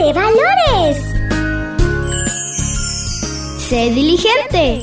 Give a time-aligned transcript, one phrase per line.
[0.00, 0.96] de valores.
[3.58, 4.82] Sé diligente.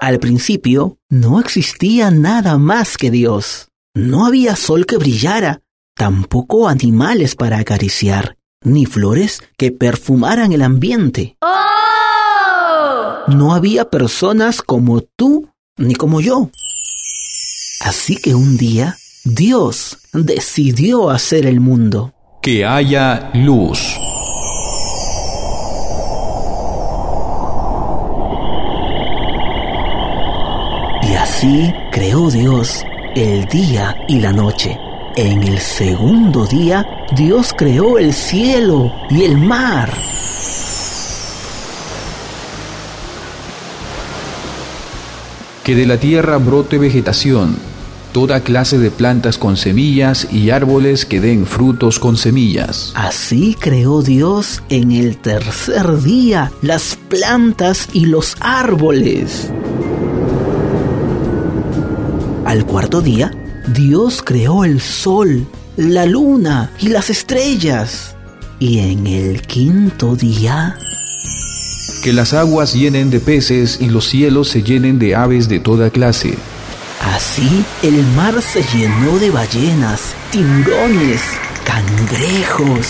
[0.00, 3.68] Al principio no existía nada más que Dios.
[3.94, 5.60] No había sol que brillara,
[5.94, 11.36] tampoco animales para acariciar, ni flores que perfumaran el ambiente.
[11.42, 13.24] ¡Oh!
[13.28, 16.50] No había personas como tú ni como yo.
[17.80, 18.96] Así que un día
[19.26, 22.12] Dios decidió hacer el mundo.
[22.42, 23.98] Que haya luz.
[31.02, 32.84] Y así creó Dios
[33.16, 34.78] el día y la noche.
[35.16, 39.90] En el segundo día, Dios creó el cielo y el mar.
[45.62, 47.56] Que de la tierra brote vegetación,
[48.14, 52.92] toda clase de plantas con semillas y árboles que den frutos con semillas.
[52.94, 59.50] Así creó Dios en el tercer día las plantas y los árboles.
[62.44, 63.32] Al cuarto día,
[63.74, 65.44] Dios creó el sol,
[65.76, 68.14] la luna y las estrellas.
[68.60, 70.78] Y en el quinto día,
[72.04, 75.90] Que las aguas llenen de peces y los cielos se llenen de aves de toda
[75.90, 76.36] clase.
[77.04, 81.20] Así el mar se llenó de ballenas, tiburones,
[81.64, 82.88] cangrejos,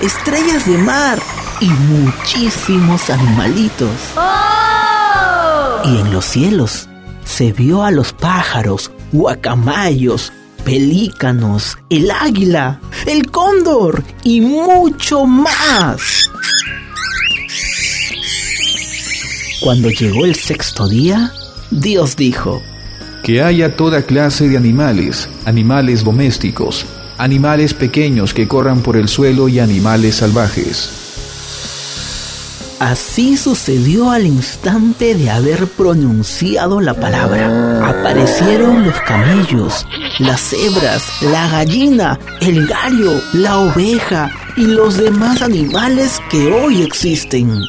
[0.00, 1.18] estrellas de mar
[1.60, 3.90] y muchísimos animalitos.
[4.16, 5.82] ¡Oh!
[5.84, 6.88] Y en los cielos
[7.24, 10.32] se vio a los pájaros, guacamayos,
[10.64, 16.30] pelícanos, el águila, el cóndor y mucho más.
[19.60, 21.32] Cuando llegó el sexto día,
[21.70, 22.62] Dios dijo,
[23.26, 26.86] Que haya toda clase de animales, animales domésticos,
[27.18, 30.90] animales pequeños que corran por el suelo y animales salvajes.
[32.78, 37.88] Así sucedió al instante de haber pronunciado la palabra.
[37.88, 39.84] Aparecieron los camellos,
[40.20, 47.60] las cebras, la gallina, el gallo, la oveja y los demás animales que hoy existen.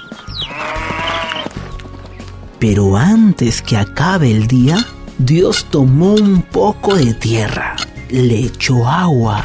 [2.59, 4.85] Pero antes que acabe el día,
[5.19, 7.75] Dios tomó un poco de tierra,
[8.11, 9.44] le echó agua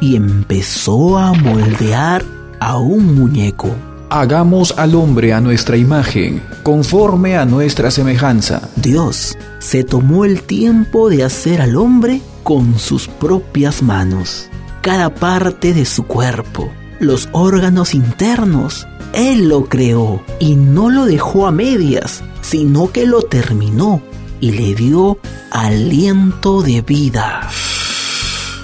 [0.00, 2.24] y empezó a moldear
[2.60, 3.74] a un muñeco.
[4.08, 8.68] Hagamos al hombre a nuestra imagen, conforme a nuestra semejanza.
[8.76, 14.48] Dios se tomó el tiempo de hacer al hombre con sus propias manos.
[14.80, 21.48] Cada parte de su cuerpo, los órganos internos, Él lo creó y no lo dejó
[21.48, 24.02] a medias, sino que lo terminó
[24.40, 25.18] y le dio
[25.50, 27.48] aliento de vida.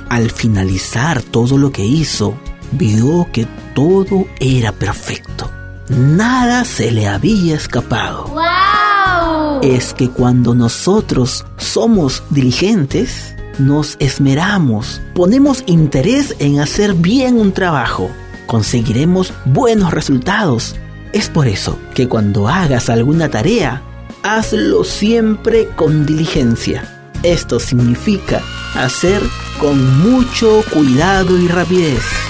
[0.08, 2.34] Al finalizar todo lo que hizo,
[2.72, 5.50] vio que todo era perfecto.
[5.88, 8.26] Nada se le había escapado.
[8.28, 9.60] ¡Wow!
[9.62, 18.10] Es que cuando nosotros somos diligentes, nos esmeramos, ponemos interés en hacer bien un trabajo,
[18.46, 20.76] conseguiremos buenos resultados.
[21.12, 23.82] Es por eso que cuando hagas alguna tarea,
[24.26, 26.82] hazlo siempre con diligencia.
[27.22, 28.42] Esto significa
[28.74, 29.22] hacer
[29.58, 32.25] con mucho cuidado y rapidez.